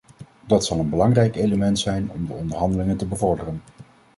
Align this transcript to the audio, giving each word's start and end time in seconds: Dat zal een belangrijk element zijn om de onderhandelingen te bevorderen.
Dat 0.45 0.65
zal 0.65 0.79
een 0.79 0.89
belangrijk 0.89 1.35
element 1.35 1.79
zijn 1.79 2.11
om 2.11 2.25
de 2.25 2.33
onderhandelingen 2.33 2.97
te 2.97 3.05
bevorderen. 3.07 3.61